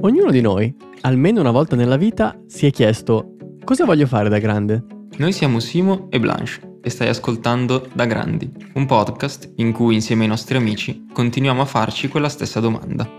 [0.00, 4.38] Ognuno di noi, almeno una volta nella vita, si è chiesto cosa voglio fare da
[4.38, 4.84] grande?
[5.16, 10.22] Noi siamo Simo e Blanche e stai ascoltando Da Grandi, un podcast in cui insieme
[10.22, 13.10] ai nostri amici continuiamo a farci quella stessa domanda.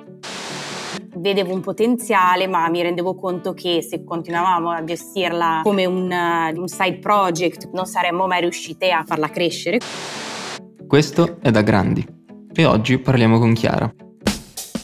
[1.18, 6.10] Vedevo un potenziale, ma mi rendevo conto che se continuavamo a gestirla come un,
[6.56, 9.80] un side project non saremmo mai riuscite a farla crescere.
[10.88, 12.08] Questo è Da Grandi
[12.54, 13.94] e oggi parliamo con Chiara.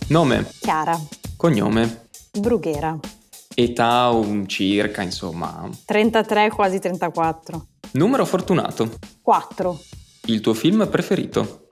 [0.07, 0.47] Nome?
[0.59, 0.95] Chiara.
[1.35, 2.07] Cognome?
[2.37, 2.95] Brughera.
[3.55, 5.67] Età un circa, insomma.
[5.83, 7.65] 33, quasi 34.
[7.93, 8.99] Numero fortunato?
[9.23, 9.81] 4.
[10.25, 11.69] Il tuo film preferito?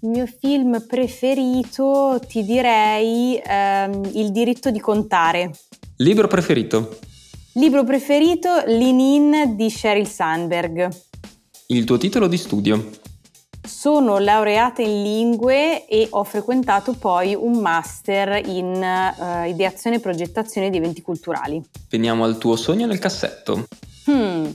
[0.00, 5.52] Il mio film preferito ti direi ehm, Il diritto di contare.
[5.98, 6.98] Libro preferito?
[7.52, 10.88] Libro preferito Lean di Sheryl Sandberg.
[11.68, 12.90] Il tuo titolo di studio?
[13.66, 20.70] Sono laureata in lingue e ho frequentato poi un master in uh, ideazione e progettazione
[20.70, 21.62] di eventi culturali.
[21.90, 23.66] Veniamo al tuo sogno nel cassetto.
[24.08, 24.48] Hmm,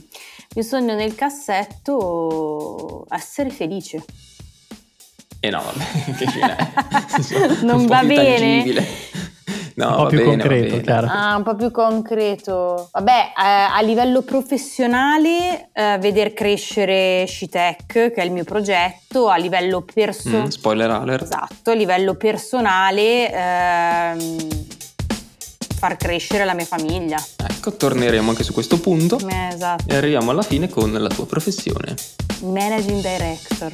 [0.54, 4.02] mio sogno nel cassetto essere felice.
[5.38, 6.56] E eh no, vabbè, che fine
[7.60, 7.62] è?
[7.64, 8.62] non va bene.
[8.62, 8.86] Tangibile.
[9.74, 11.06] No, un po' più bene, concreto, chiaro.
[11.08, 12.88] Ah, un po' più concreto.
[12.92, 19.36] Vabbè, eh, a livello professionale, eh, veder crescere Shitech, che è il mio progetto, a
[19.36, 20.44] livello personale...
[20.44, 21.22] Mm, spoiler alert.
[21.24, 23.32] Esatto, a livello personale...
[23.32, 24.36] Ehm,
[25.82, 27.20] far crescere la mia famiglia.
[27.36, 29.18] Ecco, torneremo anche su questo punto.
[29.18, 29.92] Eh, esatto.
[29.92, 31.96] E arriviamo alla fine con la tua professione.
[32.42, 33.72] Managing Director.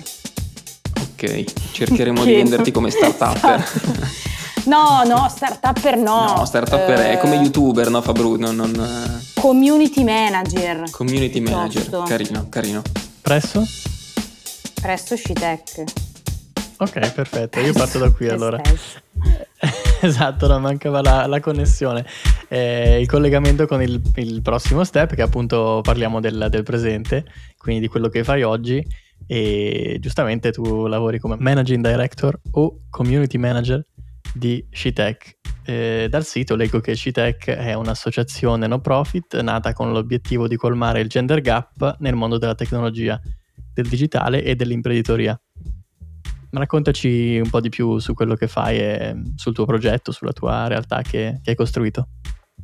[1.02, 3.60] Ok, cercheremo di venderti come start-upper.
[3.60, 4.17] esatto.
[4.68, 6.36] No, no, startupper no.
[6.36, 8.36] No, startupper uh, è come youtuber, no Fabru?
[8.36, 8.70] Non, non...
[8.74, 9.40] Eh.
[9.40, 10.90] Community manager.
[10.90, 12.82] Community manager, carino, carino.
[13.22, 13.66] Presso?
[14.78, 15.84] Presso Shitech.
[16.76, 18.60] Ok, perfetto, io parto da qui allora.
[20.02, 22.04] esatto, non mancava la, la connessione.
[22.48, 27.24] Eh, il collegamento con il, il, prossimo step, che appunto parliamo del, del presente,
[27.56, 28.86] quindi di quello che fai oggi.
[29.26, 33.82] E giustamente tu lavori come managing director o community manager
[34.34, 34.66] di.
[35.64, 41.00] Eh, dal sito leggo che Shitech è un'associazione no profit nata con l'obiettivo di colmare
[41.00, 43.20] il gender gap nel mondo della tecnologia,
[43.74, 45.38] del digitale e dell'imprenditoria.
[46.50, 50.66] Raccontaci un po' di più su quello che fai e sul tuo progetto, sulla tua
[50.68, 52.08] realtà che, che hai costruito.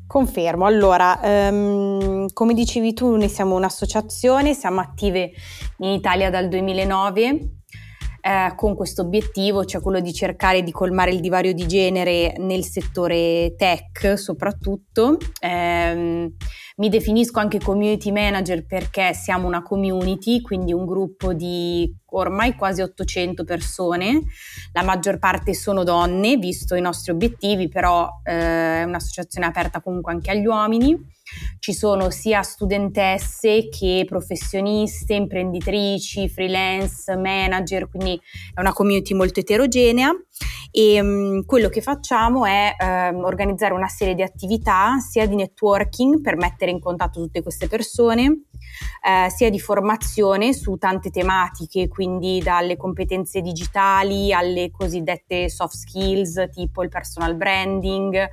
[0.06, 5.32] Confermo, allora, um, come dicevi tu, noi siamo un'associazione, siamo attive
[5.78, 7.63] in Italia dal 2009
[8.26, 12.64] eh, con questo obiettivo, cioè quello di cercare di colmare il divario di genere nel
[12.64, 15.18] settore tech soprattutto.
[15.38, 16.32] Eh,
[16.76, 22.80] mi definisco anche community manager perché siamo una community, quindi un gruppo di ormai quasi
[22.80, 24.22] 800 persone,
[24.72, 30.12] la maggior parte sono donne, visto i nostri obiettivi, però eh, è un'associazione aperta comunque
[30.12, 30.98] anche agli uomini.
[31.58, 38.20] Ci sono sia studentesse che professioniste, imprenditrici, freelance, manager, quindi
[38.52, 40.10] è una community molto eterogenea.
[40.76, 46.20] E um, quello che facciamo è um, organizzare una serie di attività sia di networking
[46.20, 48.24] per mettere in contatto tutte queste persone,
[49.06, 56.48] eh, sia di formazione su tante tematiche, quindi dalle competenze digitali alle cosiddette soft skills
[56.50, 58.28] tipo il personal branding,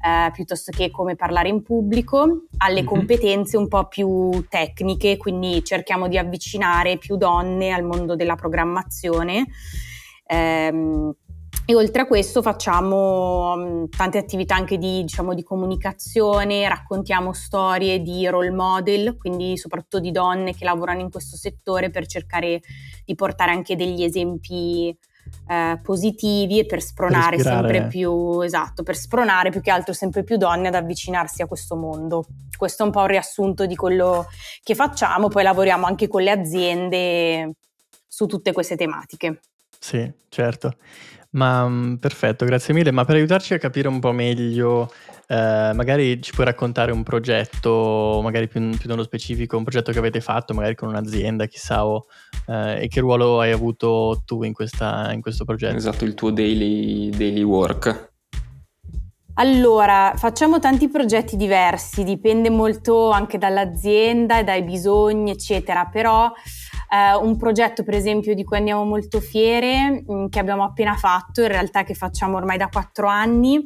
[0.00, 2.86] eh, piuttosto che come parlare in pubblico, alle mm-hmm.
[2.86, 9.46] competenze un po' più tecniche, quindi cerchiamo di avvicinare più donne al mondo della programmazione.
[10.26, 11.14] Ehm,
[11.68, 18.00] e oltre a questo facciamo um, tante attività anche di, diciamo, di, comunicazione, raccontiamo storie
[18.02, 22.60] di role model, quindi soprattutto di donne che lavorano in questo settore per cercare
[23.04, 24.96] di portare anche degli esempi
[25.48, 30.24] eh, positivi e per spronare per sempre più, esatto, per spronare più che altro sempre
[30.24, 32.26] più donne ad avvicinarsi a questo mondo.
[32.56, 34.26] Questo è un po' un riassunto di quello
[34.62, 37.52] che facciamo, poi lavoriamo anche con le aziende
[38.06, 39.40] su tutte queste tematiche.
[39.78, 40.76] Sì, certo.
[41.36, 42.90] Ma mm, perfetto, grazie mille.
[42.90, 44.90] Ma per aiutarci a capire un po' meglio,
[45.26, 49.98] eh, magari ci puoi raccontare un progetto, magari più, più, nello specifico, un progetto che
[49.98, 52.06] avete fatto, magari con un'azienda, chissà, o,
[52.46, 55.76] eh, e che ruolo hai avuto tu in, questa, in questo progetto?
[55.76, 58.14] Esatto, il tuo daily, daily work.
[59.38, 66.32] Allora, facciamo tanti progetti diversi, dipende molto anche dall'azienda e dai bisogni, eccetera, però
[66.90, 70.94] eh, un progetto per esempio di cui andiamo molto fiere, mh, mm, che abbiamo appena
[70.94, 73.62] fatto, in realtà che facciamo ormai da quattro anni,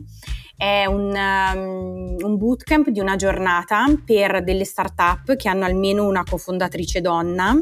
[0.57, 6.25] è un, um, un bootcamp di una giornata per delle start-up che hanno almeno una
[6.29, 7.55] cofondatrice donna.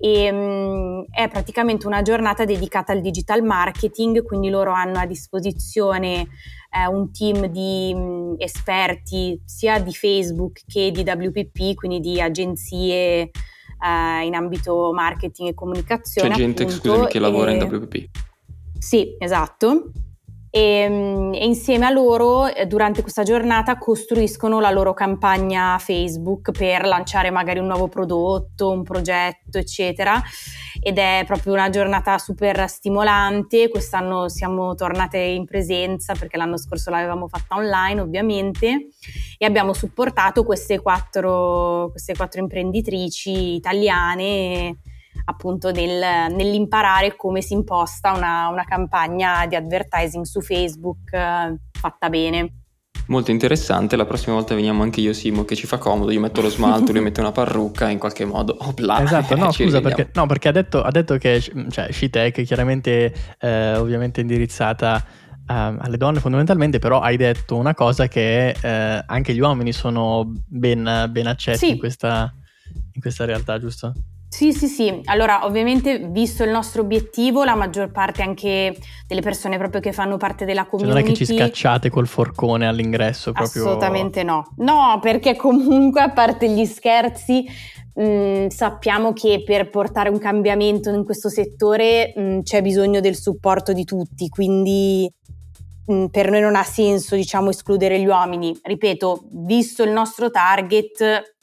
[0.00, 6.28] E um, è praticamente una giornata dedicata al digital marketing, quindi loro hanno a disposizione
[6.70, 13.30] eh, un team di um, esperti sia di Facebook che di WPP, quindi di agenzie
[13.80, 16.30] eh, in ambito marketing e comunicazione.
[16.30, 18.08] C'è gente, appunto, scusami, che lavora in WPP.
[18.78, 19.90] Sì, esatto.
[20.50, 26.52] E, ehm, e, insieme a loro eh, durante questa giornata costruiscono la loro campagna Facebook
[26.52, 30.22] per lanciare magari un nuovo prodotto, un progetto, eccetera.
[30.80, 33.68] Ed è proprio una giornata super stimolante.
[33.68, 38.88] Quest'anno siamo tornate in presenza perché l'anno scorso l'avevamo fatta online, ovviamente,
[39.36, 44.78] e abbiamo supportato queste quattro, queste quattro imprenditrici italiane
[45.24, 52.08] appunto nel, nell'imparare come si imposta una, una, campagna di advertising su Facebook eh, fatta
[52.08, 52.52] bene.
[53.06, 56.42] Molto interessante, la prossima volta veniamo anche io Simo che ci fa comodo, io metto
[56.42, 60.26] lo smalto, lui mette una parrucca in qualche modo, opla, Esatto, no scusa perché, no,
[60.26, 65.96] perché ha, detto, ha detto che cioè, Shitech è chiaramente eh, ovviamente indirizzata Uh, alle
[65.96, 71.26] donne fondamentalmente, però hai detto una cosa che uh, anche gli uomini sono ben, ben
[71.26, 71.70] accetti sì.
[71.70, 72.30] in, questa,
[72.92, 73.94] in, questa, realtà, giusto?
[74.30, 75.00] Sì, sì, sì.
[75.04, 78.76] Allora, ovviamente, visto il nostro obiettivo, la maggior parte anche
[79.06, 80.92] delle persone proprio che fanno parte della community...
[80.92, 83.62] Cioè non è che ci scacciate col forcone all'ingresso proprio...
[83.62, 84.52] Assolutamente no.
[84.56, 87.46] No, perché comunque, a parte gli scherzi,
[88.00, 93.72] mm, sappiamo che per portare un cambiamento in questo settore mm, c'è bisogno del supporto
[93.72, 95.10] di tutti, quindi
[95.90, 98.56] mm, per noi non ha senso, diciamo, escludere gli uomini.
[98.62, 101.36] Ripeto, visto il nostro target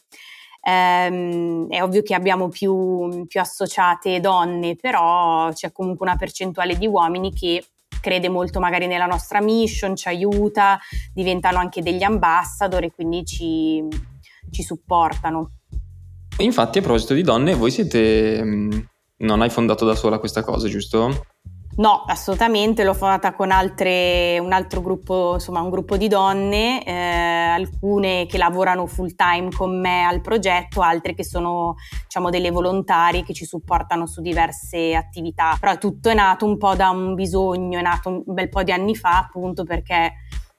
[0.65, 6.87] ehm, è ovvio che abbiamo più, più associate donne, però c'è comunque una percentuale di
[6.87, 7.63] uomini che
[8.01, 10.79] crede molto magari nella nostra mission, ci aiuta,
[11.13, 13.83] diventano anche degli ambassador e quindi ci,
[14.51, 15.51] ci supportano.
[16.39, 18.43] Infatti a proposito di donne, voi siete...
[18.43, 18.71] Mm,
[19.17, 21.25] non hai fondato da sola questa cosa, giusto?
[21.77, 26.93] No, assolutamente, l'ho fondata con altre, un altro gruppo, insomma un gruppo di donne, eh,
[26.93, 33.23] alcune che lavorano full time con me al progetto, altre che sono diciamo delle volontarie
[33.23, 35.57] che ci supportano su diverse attività.
[35.59, 38.71] Però tutto è nato un po' da un bisogno, è nato un bel po' di
[38.71, 40.13] anni fa appunto perché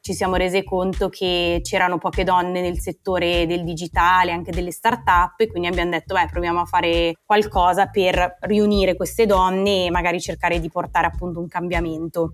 [0.07, 5.41] ci siamo rese conto che c'erano poche donne nel settore del digitale, anche delle start-up,
[5.41, 10.21] e quindi abbiamo detto, beh, proviamo a fare qualcosa per riunire queste donne e magari
[10.21, 12.31] cercare di portare appunto un cambiamento.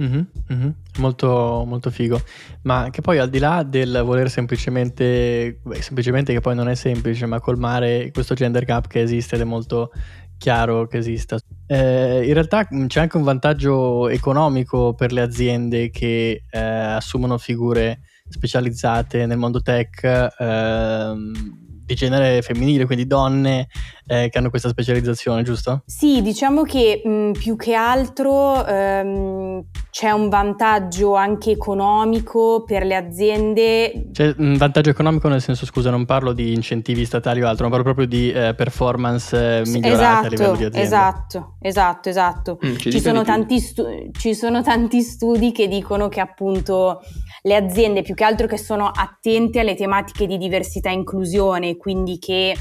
[0.00, 0.20] Mm-hmm,
[0.50, 0.70] mm-hmm.
[0.96, 2.18] Molto, molto figo.
[2.62, 6.74] Ma che poi al di là del voler semplicemente, beh, semplicemente che poi non è
[6.74, 9.90] semplice, ma colmare questo gender gap che esiste ed è molto
[10.38, 11.36] chiaro che esista.
[11.68, 17.36] Eh, in realtà mm, c'è anche un vantaggio economico per le aziende che eh, assumono
[17.36, 20.32] figure specializzate nel mondo tech.
[20.38, 23.68] Ehm, di genere femminile, quindi donne
[24.08, 25.82] eh, che hanno questa specializzazione, giusto?
[25.84, 32.96] Sì, diciamo che mh, più che altro ehm, c'è un vantaggio anche economico per le
[32.96, 34.08] aziende.
[34.12, 37.70] C'è un vantaggio economico nel senso, scusa, non parlo di incentivi statali o altro, ma
[37.70, 40.80] parlo proprio di eh, performance eh, migliorate esatto, a livello di azienda.
[40.80, 42.58] Esatto, esatto, esatto.
[42.64, 43.24] Mm, ci, sono
[43.58, 47.00] stu- ci sono tanti studi che dicono che appunto
[47.42, 52.18] le aziende più che altro che sono attente alle tematiche di diversità e inclusione, quindi
[52.18, 52.56] che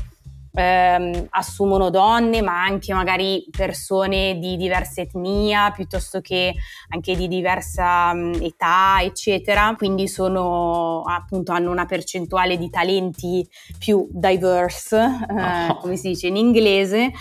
[0.58, 6.54] ehm, assumono donne, ma anche magari persone di diversa etnia, piuttosto che
[6.90, 9.76] anche di diversa um, età, eccetera.
[9.78, 14.98] Quindi sono appunto hanno una percentuale di talenti più diverse,
[15.30, 15.78] eh, oh.
[15.78, 17.12] come si dice in inglese,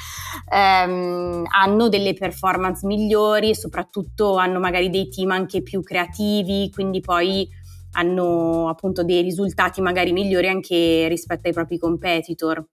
[0.50, 7.00] ehm, hanno delle performance migliori e soprattutto hanno magari dei team anche più creativi, quindi
[7.00, 7.48] poi
[7.92, 12.66] hanno appunto dei risultati magari migliori anche rispetto ai propri competitor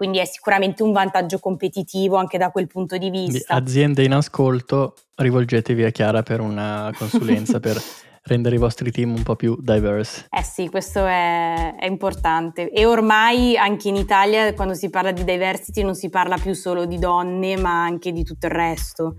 [0.00, 3.52] quindi è sicuramente un vantaggio competitivo anche da quel punto di vista.
[3.54, 7.78] Aziende in ascolto, rivolgetevi a Chiara per una consulenza per
[8.22, 10.24] rendere i vostri team un po' più diverse.
[10.30, 15.22] Eh sì, questo è, è, importante e ormai anche in Italia quando si parla di
[15.22, 19.16] diversity non si parla più solo di donne ma anche di tutto il resto,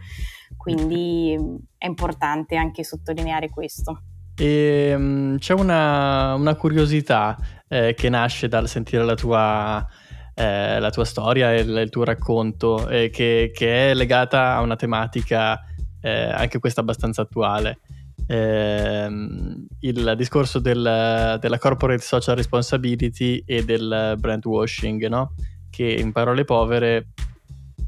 [0.58, 1.38] quindi
[1.78, 4.02] è importante anche sottolineare questo.
[4.36, 9.88] E, um, c'è una, una curiosità eh, che nasce dal sentire la tua
[10.34, 14.62] eh, la tua storia e il, il tuo racconto, eh, che, che, è legata a
[14.62, 15.60] una tematica
[16.02, 17.80] eh, anche questa abbastanza attuale.
[18.28, 25.34] Ehm, il discorso del, della corporate social responsibility e del brand washing, no?
[25.70, 27.08] che in parole povere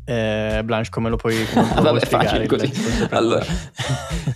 [0.05, 2.45] Eh, Blanche, come lo puoi, come lo Vabbè, spiegare?
[2.45, 2.69] così.
[3.11, 3.45] Allora,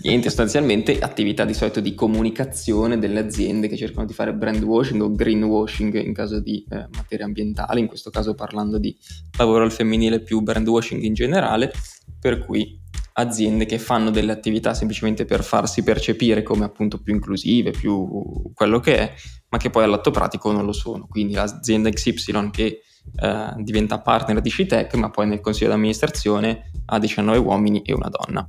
[0.02, 5.02] niente, sostanzialmente attività di solito di comunicazione delle aziende che cercano di fare brand washing
[5.02, 8.96] o greenwashing in caso di eh, materie ambientali, in questo caso parlando di
[9.38, 11.72] lavoro al femminile più brand washing in generale,
[12.20, 12.80] per cui
[13.20, 18.80] aziende che fanno delle attività semplicemente per farsi percepire come appunto più inclusive, più quello
[18.80, 19.14] che è,
[19.50, 21.08] ma che poi all'atto pratico non lo sono.
[21.08, 22.82] Quindi l'azienda XY che
[23.20, 28.10] eh, diventa partner di Citec, ma poi nel consiglio d'amministrazione ha 19 uomini e una
[28.10, 28.48] donna.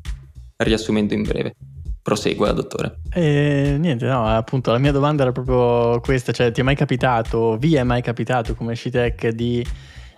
[0.56, 1.54] Riassumendo in breve.
[2.02, 3.00] Prosegua, dottore.
[3.12, 7.56] Eh, niente, no, appunto la mia domanda era proprio questa, cioè ti è mai capitato,
[7.58, 9.64] vi è mai capitato come Citec di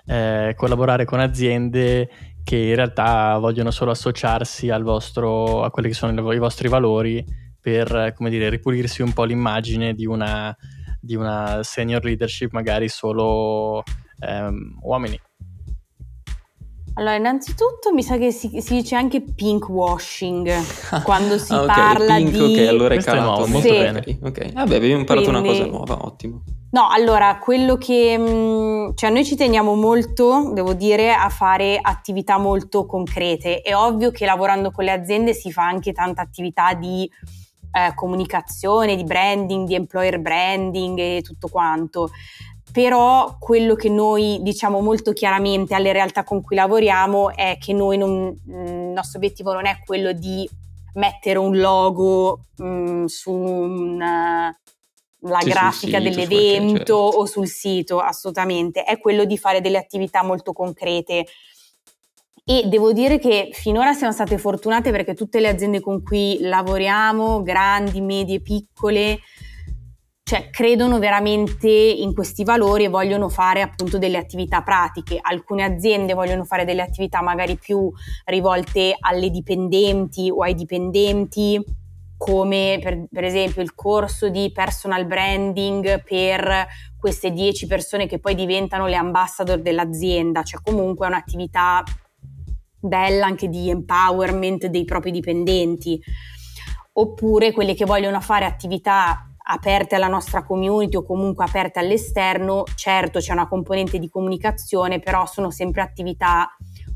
[0.06, 2.08] eh, collaborare con aziende
[2.44, 7.24] che in realtà vogliono solo associarsi al vostro, a quelli che sono i vostri valori
[7.60, 10.56] per, come dire, ripulirsi un po' l'immagine di una,
[11.00, 13.82] di una senior leadership magari solo
[14.20, 15.20] ehm, uomini.
[16.94, 20.50] Allora, innanzitutto mi sa che si, si dice anche pink washing
[21.02, 21.74] quando si ah, okay.
[21.74, 22.40] parla pink, di...
[22.40, 23.78] Ok, allora è nuovo, molto sì.
[23.78, 24.18] bene.
[24.22, 25.48] Ok, vabbè, abbiamo imparato Quindi...
[25.48, 26.42] una cosa nuova, ottimo.
[26.72, 28.18] No, allora, quello che...
[28.18, 33.62] Mh, cioè noi ci teniamo molto, devo dire, a fare attività molto concrete.
[33.62, 37.10] È ovvio che lavorando con le aziende si fa anche tanta attività di
[37.72, 42.10] eh, comunicazione, di branding, di employer branding e tutto quanto
[42.72, 47.96] però quello che noi diciamo molto chiaramente alle realtà con cui lavoriamo è che noi
[47.98, 50.48] non, il nostro obiettivo non è quello di
[50.94, 54.56] mettere un logo mh, su una,
[55.20, 56.94] la Sì, grafica sito, dell'evento certo.
[56.94, 61.26] o sul sito, assolutamente, è quello di fare delle attività molto concrete.
[62.44, 67.42] E devo dire che finora siamo state fortunate perché tutte le aziende con cui lavoriamo,
[67.42, 69.18] grandi, medie, piccole,
[70.30, 75.18] cioè credono veramente in questi valori e vogliono fare appunto delle attività pratiche.
[75.20, 77.90] Alcune aziende vogliono fare delle attività magari più
[78.26, 81.60] rivolte alle dipendenti o ai dipendenti,
[82.16, 86.66] come per, per esempio il corso di personal branding per
[86.96, 91.82] queste 10 persone che poi diventano le ambassador dell'azienda, cioè comunque è un'attività
[92.80, 96.00] bella anche di empowerment dei propri dipendenti.
[96.92, 103.18] Oppure quelle che vogliono fare attività aperte alla nostra community o comunque aperte all'esterno, certo
[103.18, 106.48] c'è una componente di comunicazione, però sono sempre attività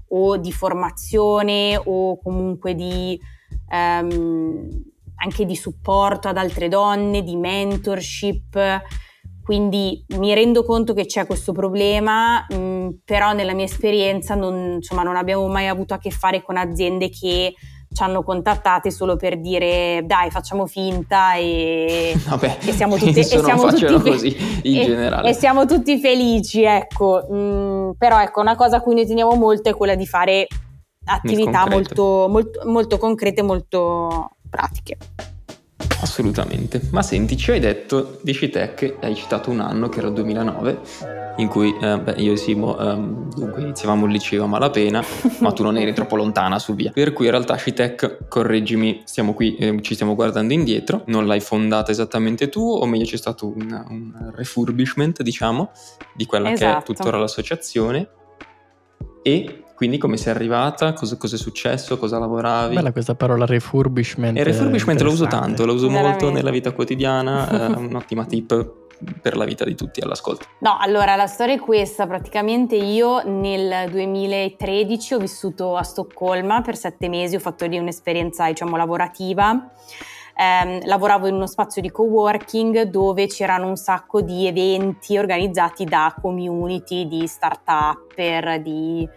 [0.09, 3.19] o di formazione o comunque di
[3.71, 4.69] ehm,
[5.17, 8.83] anche di supporto ad altre donne, di mentorship.
[9.45, 15.03] Quindi mi rendo conto che c'è questo problema, mh, però nella mia esperienza non, insomma,
[15.03, 17.53] non abbiamo mai avuto a che fare con aziende che
[17.93, 23.23] ci hanno contattate solo per dire dai facciamo finta e, Vabbè, e siamo tutti, e
[23.23, 25.29] siamo tutti così in e, generale.
[25.29, 27.27] e siamo tutti felici, ecco.
[27.31, 30.47] Mm, però ecco, una cosa a cui noi teniamo molto è quella di fare
[31.05, 34.97] attività molto, molto, molto concrete, molto pratiche.
[36.05, 36.81] Assolutamente.
[36.91, 40.81] Ma senti, ci hai detto di Citec, hai citato un anno che era il 2009,
[41.39, 45.03] in cui eh, beh, io e Simo ehm, dunque iniziavamo il liceo a malapena,
[45.41, 46.91] ma tu non eri troppo lontana su via.
[46.93, 51.41] Per cui in realtà Citec, correggimi, stiamo qui, eh, ci stiamo guardando indietro, non l'hai
[51.41, 55.71] fondata esattamente tu, o meglio c'è stato un, un refurbishment, diciamo,
[56.15, 56.93] di quella che è Esatto.
[56.93, 58.09] tuttora l'associazione.
[59.23, 60.93] E quindi come sei arrivata?
[60.93, 61.99] Cosa, cosa è successo?
[61.99, 62.75] Cosa lavoravi?
[62.77, 64.37] Bella questa parola refurbishment.
[64.37, 68.83] E il refurbishment lo uso tanto, lo uso molto nella vita quotidiana, è un'ottima tip
[69.21, 70.47] per la vita di tutti all'ascolto.
[70.61, 76.77] No, allora la storia è questa, praticamente io nel 2013 ho vissuto a Stoccolma per
[76.77, 79.71] sette mesi, ho fatto lì un'esperienza diciamo lavorativa.
[80.37, 86.15] Ehm, lavoravo in uno spazio di coworking dove c'erano un sacco di eventi organizzati da
[86.21, 88.15] community di start-up,
[88.59, 89.09] di,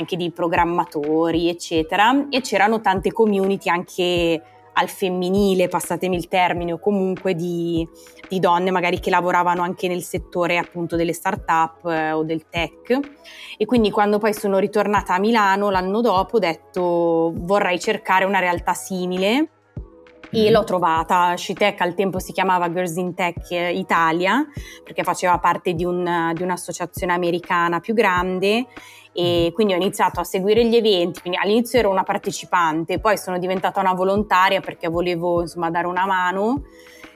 [0.00, 4.42] anche di programmatori, eccetera, e c'erano tante community anche
[4.72, 7.86] al femminile, passatemi il termine, o comunque di,
[8.28, 12.98] di donne magari che lavoravano anche nel settore appunto delle start-up eh, o del tech.
[13.58, 18.38] E quindi quando poi sono ritornata a Milano l'anno dopo ho detto vorrei cercare una
[18.38, 19.48] realtà simile
[20.32, 20.52] e Mhm.
[20.52, 21.34] l'ho trovata.
[21.34, 24.46] Scitec al tempo si chiamava Girls in Tech Italia
[24.84, 28.66] perché faceva parte di, un- di un'associazione americana più grande
[29.12, 31.20] e quindi ho iniziato a seguire gli eventi.
[31.20, 36.06] Quindi all'inizio ero una partecipante, poi sono diventata una volontaria perché volevo insomma dare una
[36.06, 36.64] mano.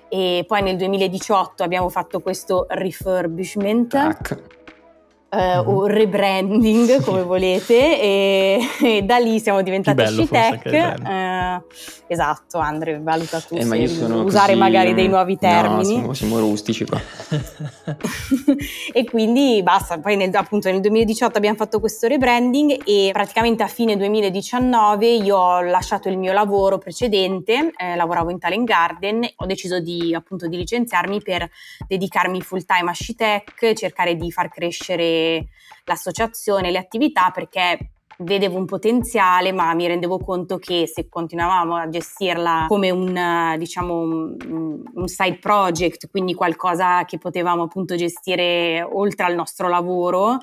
[0.09, 4.43] E poi nel 2018 abbiamo fatto questo refurbishment Tac.
[5.35, 5.69] Eh, mm-hmm.
[5.69, 10.67] o rebranding come volete e, e, da lì siamo diventati Scitech.
[10.67, 11.63] Eh,
[12.07, 15.95] esatto, Andre, valuta tu eh, usare così, magari dei nuovi termini.
[15.95, 17.01] No, siamo, siamo rustici qua.
[18.93, 23.69] e quindi basta, poi nel, appunto nel 2018 abbiamo fatto questo rebranding e praticamente a
[23.69, 29.47] fine 2019 io ho lasciato il mio lavoro precedente, eh, lavoravo in Talent Garden, ho
[29.47, 31.51] deciso di appunto di licenziarmi per
[31.89, 35.24] dedicarmi full time a Scitech, cercare di far crescere
[35.85, 41.89] l'associazione, le attività perché vedevo un potenziale, ma mi rendevo conto che se continuavamo a
[41.89, 44.37] gestirla come un, diciamo, un,
[44.95, 50.39] un, side project, quindi qualcosa che potevamo appunto gestire oltre al nostro lavoro,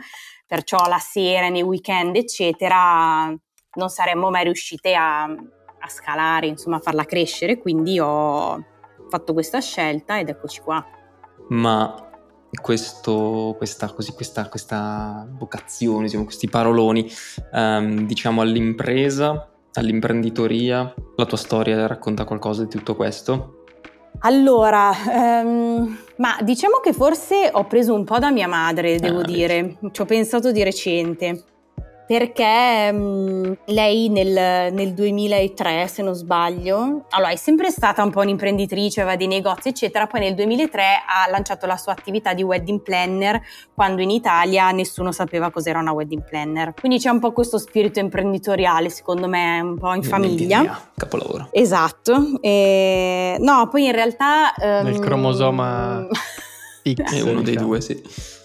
[0.46, 3.34] perciò la sera, nei weekend, eccetera,
[3.74, 7.58] non saremmo mai riuscite a, a scalare, insomma, a farla crescere.
[7.58, 8.62] Quindi ho
[9.10, 10.86] fatto questa scelta ed eccoci qua.
[11.50, 12.11] Ma
[12.62, 17.10] questo, questa, così, questa, questa vocazione, diciamo, questi paroloni,
[17.52, 20.94] um, diciamo all'impresa, all'imprenditoria.
[21.16, 23.66] La tua storia racconta qualcosa di tutto questo?
[24.20, 24.92] Allora,
[25.44, 29.78] um, ma diciamo che forse ho preso un po' da mia madre, devo ah, dire,
[29.92, 31.44] ci ho pensato di recente
[32.12, 38.12] perché mh, mm, lei nel, nel, 2003, se non sbaglio, allora è sempre stata un
[38.12, 42.44] po' un'imprenditrice, aveva dei negozi, eccetera, poi nel 2003 ha lanciato la sua attività di
[42.44, 43.42] wedding planner
[43.74, 46.74] quando in Italia nessuno sapeva cos'era una wedding planner.
[46.78, 50.82] Quindi c'è un po' questo spirito imprenditoriale, secondo me, un po' in famiglia.
[50.98, 51.48] Capolavoro.
[51.52, 52.42] Esatto.
[52.42, 54.54] E, no, poi in realtà...
[54.58, 56.06] Um, nel cromosoma
[56.84, 57.14] X.
[57.14, 58.40] È uno dei due, sì.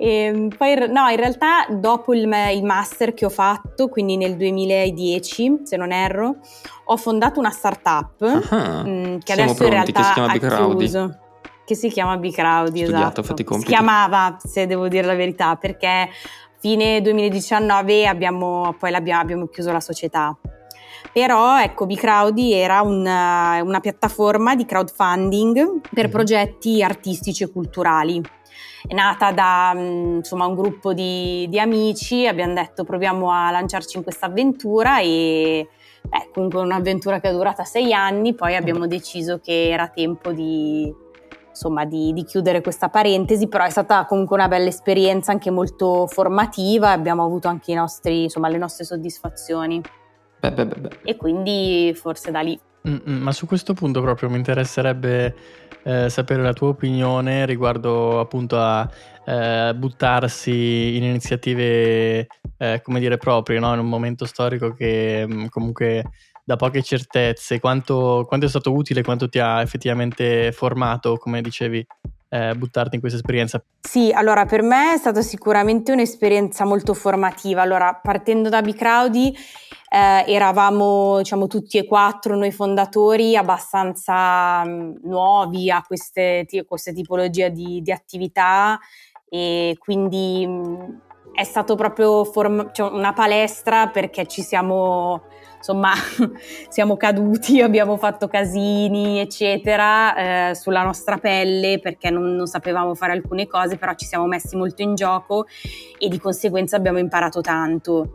[0.00, 4.36] E ehm, poi, no, in realtà dopo il, il, master che ho fatto, quindi nel
[4.36, 6.36] 2010, se non erro,
[6.84, 11.14] ho fondato una startup mh, che adesso pronti, in realtà che si chiama Bicrowdy.
[11.64, 13.22] Che si chiama Bicrowdy, esatto.
[13.22, 16.08] Si chiamava, se devo dire la verità, perché
[16.60, 20.34] fine 2019 abbiamo, poi abbiamo chiuso la società.
[21.18, 26.10] Però ecco, Bicrowdy era una, una piattaforma di crowdfunding per mm.
[26.12, 28.22] progetti artistici e culturali
[28.86, 33.96] è nata da mm, insomma, un gruppo di, di, amici, abbiamo detto proviamo a lanciarci
[33.96, 35.68] in questa avventura e
[36.02, 40.94] beh, comunque un'avventura che è durata sei anni, poi abbiamo deciso che era tempo di,
[41.48, 46.06] insomma, di, di, chiudere questa parentesi, però è stata comunque una bella esperienza, anche molto
[46.06, 49.82] formativa, abbiamo avuto anche nostri, insomma, le nostre soddisfazioni.
[50.40, 52.58] Beh, beh, beh, e quindi forse da lì.
[52.88, 55.34] Mm-mm, ma su questo punto proprio mi interesserebbe
[55.82, 58.88] eh, sapere la tua opinione riguardo appunto a
[59.24, 63.72] eh, buttarsi in iniziative, eh, come dire, proprie, no?
[63.72, 66.04] in un momento storico che mh, mm, comunque
[66.44, 71.86] da poche certezze, quanto, quanto, è stato utile, quanto ti ha effettivamente formato, come dicevi,
[72.30, 73.62] eh, buttarti in questa esperienza?
[73.80, 77.60] Sì, allora per me è stata sicuramente un'esperienza molto formativa.
[77.62, 79.34] Allora, partendo da Bicrowdy,
[79.88, 86.64] eh, eravamo diciamo tutti e quattro noi fondatori abbastanza mh, mm, nuovi a queste, t-
[86.64, 88.78] queste tipologie di, di, attività
[89.28, 90.96] e quindi mh, mm,
[91.32, 95.22] è stato proprio form- cioè una palestra perché ci siamo
[95.58, 95.92] insomma
[96.68, 103.12] siamo caduti, abbiamo fatto casini, eccetera, eh, sulla nostra pelle perché non, non, sapevamo fare
[103.12, 105.46] alcune cose, però ci siamo messi molto in gioco
[105.98, 108.14] e di conseguenza abbiamo imparato tanto.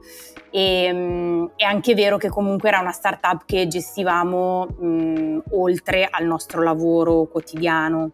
[0.56, 6.26] E, um, è anche vero che comunque era una startup che gestivamo um, oltre al
[6.26, 8.12] nostro lavoro quotidiano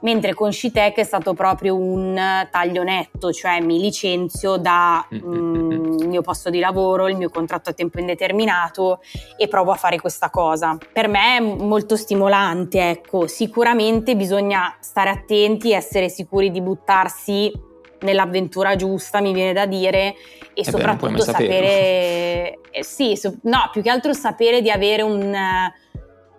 [0.00, 2.14] mentre con Scitec è stato proprio un
[2.50, 7.98] taglio netto, cioè mi licenzio dal mio posto di lavoro, il mio contratto a tempo
[7.98, 9.00] indeterminato
[9.36, 10.76] e provo a fare questa cosa.
[10.92, 17.66] Per me è molto stimolante, ecco, sicuramente bisogna stare attenti, essere sicuri di buttarsi
[18.00, 20.14] nell'avventura giusta, mi viene da dire,
[20.54, 25.02] e eh soprattutto beh, sapere, eh, sì, so, no, più che altro sapere di avere
[25.02, 25.36] un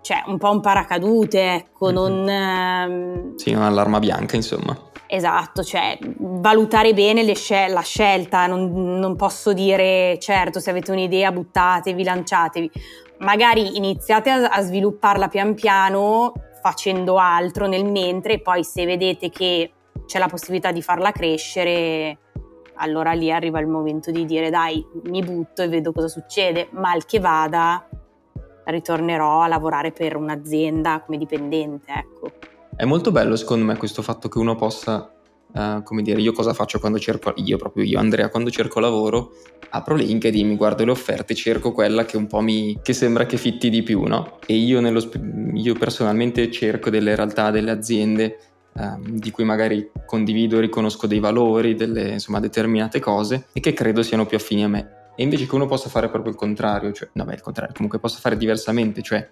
[0.01, 2.23] cioè un po' un paracadute, ecco, mm-hmm.
[2.25, 3.33] non...
[3.35, 4.75] Sì, un'allarma bianca, insomma.
[5.05, 11.31] Esatto, cioè valutare bene scel- la scelta, non, non, posso dire certo se avete un'idea
[11.31, 12.71] buttatevi, lanciatevi,
[13.19, 19.29] magari iniziate a, a svilupparla pian piano facendo altro nel mentre e poi se vedete
[19.29, 19.71] che
[20.09, 22.17] c'è la possibilità di farla crescere,
[22.77, 27.05] allora lì arriva il momento di dire dai mi butto e vedo cosa succede, mal
[27.05, 27.87] che vada
[28.63, 32.31] ritornerò a lavorare per un'azienda come dipendente, ecco.
[32.75, 35.13] È molto bello secondo me questo fatto che uno possa,
[35.53, 39.33] uh, come dire, io cosa faccio quando cerco, io proprio io Andrea, quando cerco lavoro,
[39.69, 43.37] apro LinkedIn, mi guardo le offerte, cerco quella che un po' mi, che sembra che
[43.37, 44.39] fitti di più, no?
[44.47, 45.07] E io, nello,
[45.53, 48.39] io personalmente cerco delle realtà, delle aziende
[48.99, 54.03] di cui magari condivido e riconosco dei valori, delle insomma, determinate cose e che credo
[54.03, 54.97] siano più affini a me.
[55.15, 57.99] E invece che uno possa fare proprio il contrario, cioè, no, beh, il contrario, comunque
[57.99, 59.27] possa fare diversamente, cioè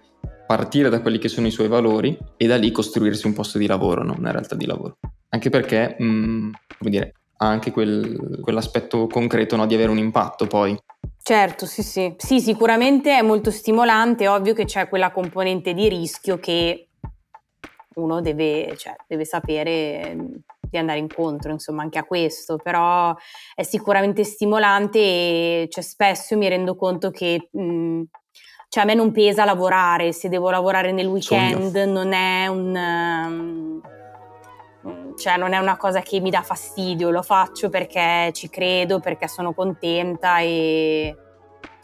[0.45, 3.67] partire da quelli che sono i suoi valori e da lì costruirsi un posto di
[3.67, 4.15] lavoro, no?
[4.17, 4.97] una realtà di lavoro.
[5.29, 9.65] Anche perché, mh, mm, come dire, ha anche quel, quell'aspetto concreto no?
[9.65, 10.77] di avere un impatto poi.
[11.21, 12.13] Certo, sì, sì.
[12.17, 16.87] Sì, sicuramente è molto stimolante, è ovvio che c'è quella componente di rischio che
[17.97, 20.15] uno deve, cioè, deve sapere
[20.59, 23.15] di andare incontro, insomma, anche a questo, però
[23.53, 28.01] è sicuramente stimolante e cioè, spesso mi rendo conto che mh,
[28.69, 31.91] cioè, a me non pesa lavorare, se devo lavorare nel weekend Sogno.
[31.91, 32.75] non è un...
[32.75, 33.81] Um,
[35.17, 39.27] cioè non è una cosa che mi dà fastidio, lo faccio perché ci credo, perché
[39.27, 41.15] sono contenta e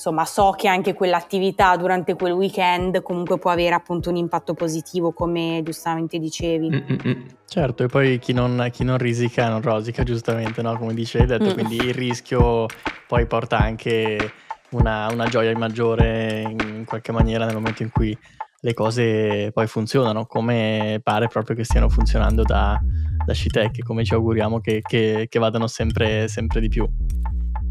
[0.03, 5.13] insomma so che anche quell'attività durante quel weekend comunque può avere appunto un impatto positivo
[5.13, 6.69] come giustamente dicevi.
[6.69, 7.25] Mm-mm.
[7.47, 10.77] Certo, e poi chi non, chi non, risica non rosica giustamente, no?
[10.77, 11.53] come dicevi, detto, mm.
[11.53, 12.65] quindi il rischio
[13.07, 14.33] poi porta anche
[14.71, 18.17] una, una gioia maggiore in qualche maniera nel momento in cui
[18.59, 22.77] le cose poi funzionano, come pare proprio che stiano funzionando da,
[23.25, 26.85] da Shitech, come ci auguriamo che, che, che vadano sempre, sempre, di più.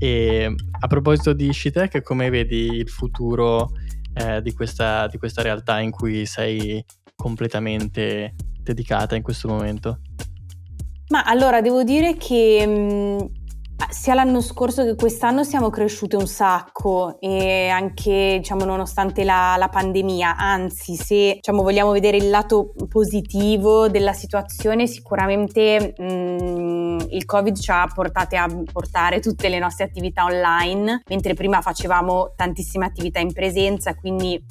[0.03, 3.71] E a proposito di Shitech, come vedi il futuro
[4.15, 6.85] eh, di, questa, di questa realtà in cui sei
[7.15, 10.01] completamente dedicata in questo momento?
[11.11, 13.42] Ma allora devo dire che mh,
[13.91, 19.69] sia l'anno scorso che quest'anno siamo cresciute un sacco e anche diciamo nonostante la, la
[19.69, 27.25] pandemia, anzi se diciamo, vogliamo vedere il lato positivo della situazione sicuramente mh, mm, il
[27.25, 32.87] covid ci ha portate a portare tutte le nostre attività online, mentre prima facevamo tantissime
[32.87, 34.43] attività in presenza, quindi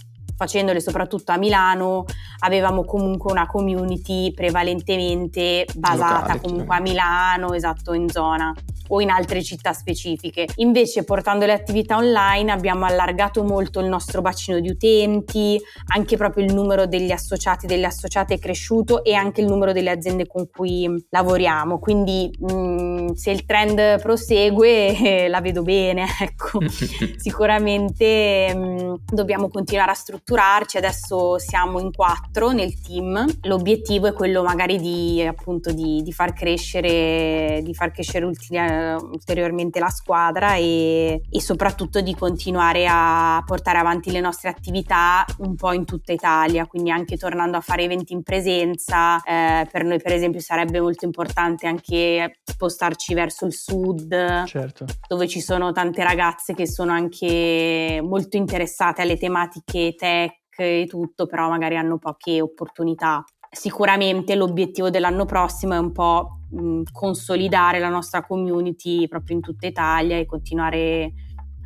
[0.41, 2.05] facendole soprattutto a Milano,
[2.39, 8.51] avevamo comunque una community prevalentemente basata Locale, comunque a Milano, esatto, in zona
[8.91, 10.47] o in altre città specifiche.
[10.55, 15.59] Invece portando le attività online abbiamo allargato molto il nostro bacino di utenti,
[15.93, 19.91] anche proprio il numero degli associati, delle associate è cresciuto e anche il numero delle
[19.91, 21.79] aziende con cui lavoriamo.
[21.79, 26.59] Quindi mh, mm, se il trend prosegue eh, la vedo bene, ecco.
[27.15, 29.95] Sicuramente mh, mm, dobbiamo continuare a
[30.31, 33.25] strutturarci, adesso siamo in quattro nel team.
[33.41, 39.89] L'obiettivo è quello magari di appunto di, di far crescere di far crescere ulteriormente la
[39.89, 45.85] squadra e, e, soprattutto di continuare a portare avanti le nostre attività un po' in
[45.85, 50.39] tutta Italia, quindi anche tornando a fare eventi in presenza, eh, per noi per esempio
[50.39, 54.85] sarebbe molto importante anche spostarci verso il sud, certo.
[55.07, 60.20] dove ci sono tante ragazze che sono anche molto interessate alle tematiche tech
[60.63, 63.23] e tutto, però magari hanno poche opportunità.
[63.49, 69.67] Sicuramente l'obiettivo dell'anno prossimo è un po' mh, consolidare la nostra community proprio in tutta
[69.67, 71.13] Italia e continuare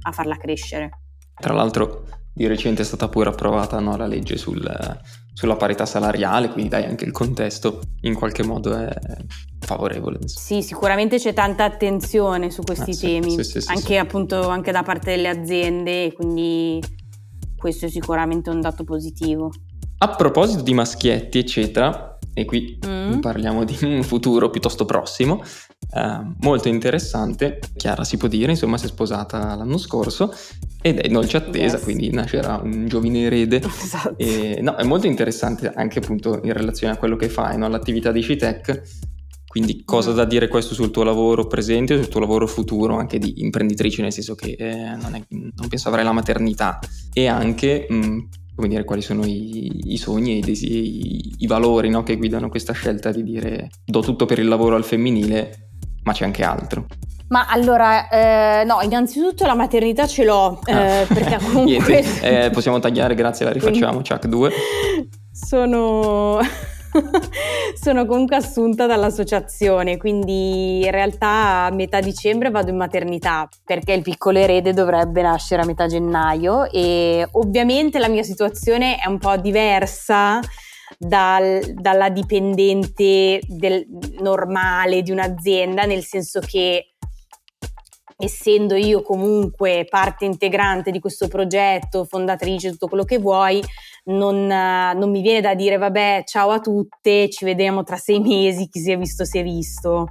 [0.01, 1.01] a farla crescere.
[1.35, 4.67] Tra l'altro di recente è stata pure approvata no, la legge sul,
[5.33, 8.93] sulla parità salariale, quindi dai anche il contesto in qualche modo è
[9.59, 10.19] favorevole.
[10.27, 14.83] Sì, sicuramente c'è tanta attenzione su questi ah, temi, sì, sì, anche appunto anche da
[14.83, 16.81] parte delle aziende, quindi
[17.65, 19.51] questo è sicuramente un dato positivo.
[19.97, 23.21] A proposito di maschietti, eccetera, e qui mm.
[23.21, 25.41] parliamo di un futuro piuttosto prossimo,
[25.95, 27.59] eh, molto interessante.
[27.75, 30.31] Chiara si può dire, insomma, si è sposata l'anno scorso
[30.79, 31.83] ed è dolce attesa, yes.
[31.83, 33.63] quindi nascerà un giovine erede.
[33.65, 34.15] Esatto.
[34.15, 37.67] E, no, è molto interessante anche appunto in relazione a quello che fai, no?
[37.67, 38.83] l'attività di Citec.
[39.55, 40.15] Quindi cosa mm.
[40.15, 44.01] da dire questo sul tuo lavoro presente o sul tuo lavoro futuro, anche di imprenditrice,
[44.01, 46.77] nel senso che eh, non, è, non, penso avrai la maternità
[47.13, 48.19] e anche mh, mm,
[48.53, 52.49] come dire, quali sono i, i sogni e i, i, i valori no, che guidano
[52.49, 55.69] questa scelta di dire do tutto per il lavoro al femminile,
[56.03, 56.87] ma c'è anche altro.
[57.29, 61.05] Ma allora, eh, no, innanzitutto la maternità ce l'ho, eh, ah.
[61.07, 62.01] perché comunque...
[62.01, 64.51] Niente, eh, possiamo tagliare, grazie, la rifacciamo, Chuck 2.
[65.31, 66.39] Sono...
[67.75, 74.01] sono comunque assunta dall'associazione, quindi in realtà a metà dicembre vado in maternità perché il
[74.01, 79.35] piccolo erede dovrebbe nascere a metà gennaio e ovviamente la mia situazione è un po'
[79.37, 80.39] diversa
[80.97, 83.85] dal, dalla dipendente del,
[84.19, 86.91] normale di un'azienda, nel senso che
[88.17, 93.61] essendo io comunque parte integrante di questo progetto, fondatrice, tutto quello che vuoi,
[94.05, 98.67] non, non, mi viene da dire vabbè ciao a tutte, ci vediamo tra sei mesi,
[98.69, 100.09] chi si è visto si è visto.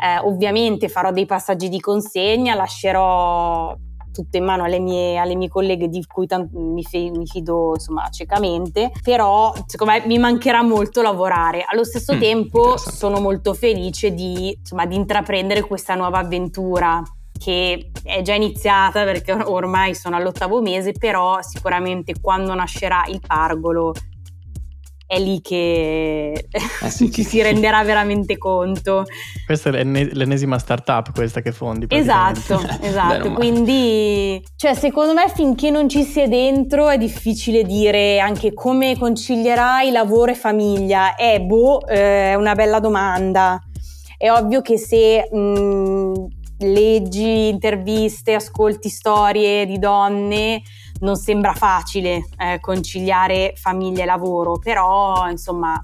[0.00, 3.76] Eh, ovviamente farò dei passaggi di consegna, lascerò
[4.12, 7.72] tutto in mano alle mie, alle mie colleghe di cui tant- mi, fi- mi, fido
[7.74, 11.64] insomma ciecamente, però secondo me mi mancherà molto lavorare.
[11.66, 17.02] Allo stesso mm, tempo sono molto felice di, insomma, di intraprendere questa nuova avventura
[17.38, 23.92] che è già iniziata perché ormai sono all'ottavo mese, però sicuramente quando nascerà il pargolo
[25.08, 29.06] è lì che eh sì, ci si renderà veramente conto.
[29.46, 31.86] Questa è l'ennesima startup questa che fondi.
[31.88, 33.32] Esatto, esatto.
[33.32, 39.90] Quindi, cioè, secondo me finché non ci sei dentro è difficile dire anche come concilierai
[39.90, 41.14] lavoro e famiglia.
[41.14, 43.58] Eh, boh, eh, è una bella domanda.
[44.18, 50.62] È ovvio che se mh, leggi interviste, ascolti storie di donne,
[51.00, 55.82] non sembra facile eh, conciliare famiglia e lavoro, però insomma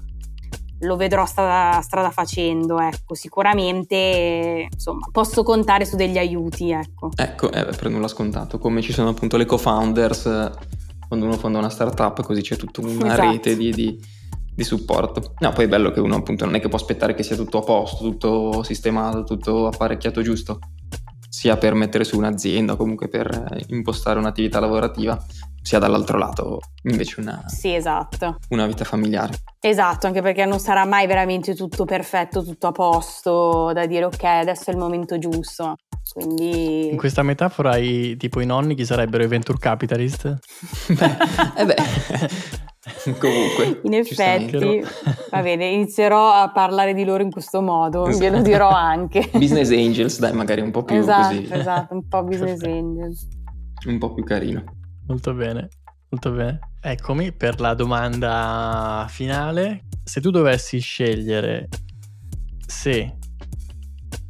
[0.79, 7.11] lo vedrò strada, strada facendo, ecco, sicuramente insomma, posso contare su degli aiuti, ecco.
[7.15, 10.51] Ecco, eh, per nulla scontato, come ci sono appunto le co-founders eh,
[11.07, 13.31] quando uno fonda una startup, così c'è tutta una esatto.
[13.31, 13.99] rete di, di,
[14.55, 15.33] di, supporto.
[15.39, 17.59] No, poi è bello che uno appunto non è che può aspettare che sia tutto
[17.59, 20.59] a posto, tutto sistemato, tutto apparecchiato giusto,
[21.29, 25.21] sia per mettere su un'azienda o comunque per eh, impostare un'attività lavorativa,
[25.61, 28.37] sia dall'altro lato invece una, sì, esatto.
[28.49, 29.33] una vita familiare.
[29.59, 34.23] Esatto, anche perché non sarà mai veramente tutto perfetto, tutto a posto, da dire ok,
[34.23, 35.75] adesso è il momento giusto.
[36.13, 36.89] Quindi...
[36.89, 40.37] In questa metafora, i, tipo i nonni, chi sarebbero i venture capitalist?
[40.93, 41.17] beh,
[41.57, 41.75] eh beh.
[43.17, 44.83] Comunque, in effetti,
[45.31, 48.23] va bene, inizierò a parlare di loro in questo modo, esatto.
[48.23, 49.27] glielo dirò anche.
[49.33, 51.47] business angels, dai, magari un po' più esatto, così.
[51.51, 53.27] Esatto, un po' business angels.
[53.87, 54.63] Un po' più carino.
[55.07, 55.69] Molto bene,
[56.09, 56.59] molto bene.
[56.79, 59.85] Eccomi per la domanda finale.
[60.03, 61.67] Se tu dovessi scegliere
[62.67, 63.15] se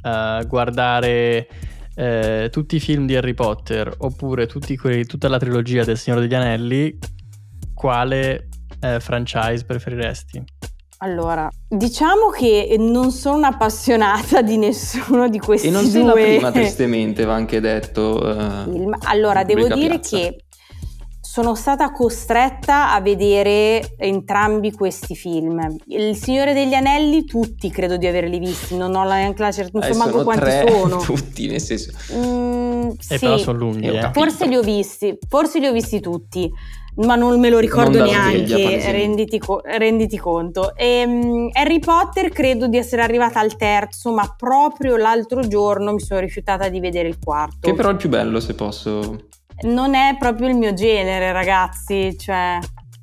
[0.01, 1.47] uh, guardare
[1.95, 4.47] uh, tutti i film di Harry Potter oppure
[4.79, 6.97] quelli, tutta la trilogia del Signore degli Anelli,
[7.75, 8.47] quale
[8.79, 10.43] eh, franchise preferiresti?
[10.99, 15.77] Allora, diciamo che non sono un'appassionata di nessuno di questi due.
[15.77, 16.09] E non sei due...
[16.09, 18.19] la prima, tristemente, va anche detto.
[18.23, 20.17] Uh, allora, devo dire piazza.
[20.17, 20.37] che
[21.19, 25.75] sono stata costretta a vedere entrambi questi film.
[25.87, 29.97] Il Signore degli Anelli, tutti credo di averli visti, non ho neanche la certezza, non
[29.97, 30.95] so manco quanti tre, sono.
[31.03, 31.91] Tutti, nel senso.
[32.13, 33.87] Mm, e sì, però sono lunghi.
[33.87, 34.11] Eh.
[34.13, 36.49] Forse li ho visti, forse li ho visti tutti
[36.95, 40.75] ma non me lo ricordo neanche, renditi, co- renditi, conto.
[40.75, 45.99] E, um, Harry Potter credo di essere arrivata al terzo, ma proprio l'altro giorno mi
[45.99, 47.57] sono rifiutata di vedere il quarto.
[47.61, 49.27] Che però è il più bello, se posso.
[49.61, 52.59] Non è proprio il mio genere, ragazzi, cioè...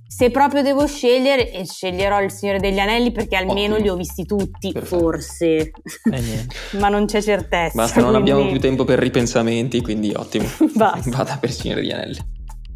[0.06, 3.78] Se proprio devo scegliere, e sceglierò il Signore degli Anelli perché almeno Ottimo.
[3.78, 4.98] li ho visti tutti, Perfetto.
[4.98, 5.72] forse.
[6.12, 6.46] Eh,
[6.78, 7.74] ma non c'è certezza.
[7.74, 8.30] Basta, non quindi...
[8.30, 10.44] abbiamo più tempo per ripensamenti, quindi ottimo.
[10.76, 12.18] Vada per il Signore degli Anelli.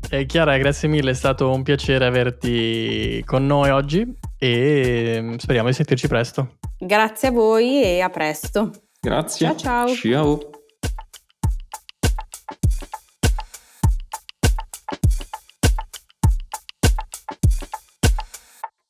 [0.08, 4.06] Eh, Chiara, grazie mille, è stato un piacere averti con noi oggi
[4.38, 6.58] e mm, speriamo di sentirci presto.
[6.78, 8.70] Grazie a voi e a presto.
[9.00, 9.46] Grazie.
[9.48, 9.94] Ciao ciao.
[9.94, 10.50] Ciao.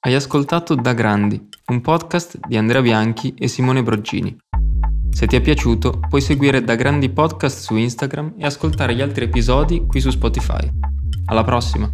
[0.01, 4.37] Hai ascoltato Da Grandi, un podcast di Andrea Bianchi e Simone Broggini.
[5.17, 9.25] Se ti è piaciuto, puoi seguire Da Grandi Podcast su Instagram e ascoltare gli altri
[9.25, 10.71] episodi qui su Spotify.
[11.31, 11.91] Alla prossima!